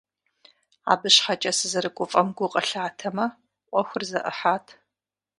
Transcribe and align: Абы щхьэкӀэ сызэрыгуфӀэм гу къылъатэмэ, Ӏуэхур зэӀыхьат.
Абы 0.91 1.07
щхьэкӀэ 1.13 1.51
сызэрыгуфӀэм 1.57 2.27
гу 2.37 2.47
къылъатэмэ, 2.53 3.25
Ӏуэхур 3.69 4.03
зэӀыхьат. 4.09 4.65